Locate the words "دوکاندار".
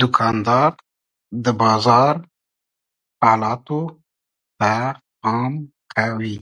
0.00-0.72